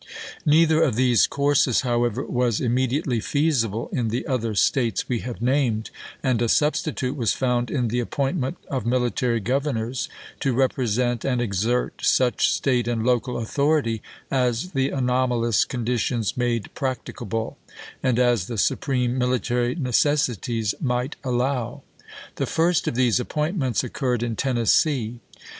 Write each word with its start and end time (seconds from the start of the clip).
Neither 0.47 0.81
of 0.81 0.95
these 0.95 1.27
courses, 1.27 1.81
however, 1.81 2.23
was 2.23 2.59
immedi 2.59 3.03
ately 3.05 3.23
feasible 3.23 3.87
in 3.93 4.07
the 4.07 4.25
other 4.25 4.55
States 4.55 5.07
we 5.07 5.19
have 5.19 5.43
named, 5.43 5.91
and 6.23 6.41
a 6.41 6.49
substitute 6.49 7.15
was 7.15 7.33
found 7.33 7.69
in 7.69 7.87
the 7.89 7.99
appointment 7.99 8.57
of 8.67 8.83
military 8.83 9.39
governors 9.39 10.09
to 10.39 10.53
represent 10.53 11.23
and 11.23 11.39
exert 11.39 12.01
such 12.03 12.49
State 12.49 12.87
and 12.87 13.05
local 13.05 13.37
authority 13.37 14.01
as 14.31 14.71
the 14.71 14.89
anomalous 14.89 15.65
con 15.65 15.85
ditions 15.85 16.35
made 16.35 16.73
practicable, 16.73 17.59
and 18.01 18.17
as 18.17 18.47
the 18.47 18.57
supreme 18.57 19.19
mili 19.19 19.39
tary 19.39 19.75
necessities 19.75 20.73
might 20.81 21.15
allow. 21.23 21.83
The 22.37 22.47
first 22.47 22.87
of 22.87 22.95
these 22.95 23.19
1862. 23.19 23.21
appointments 23.21 23.83
occurred 23.83 24.23
in 24.23 24.35
Tennessee. 24.35 25.19